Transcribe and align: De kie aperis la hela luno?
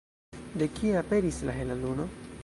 De 0.61 0.67
kie 0.77 0.95
aperis 1.01 1.37
la 1.49 1.55
hela 1.59 1.75
luno? 1.83 2.09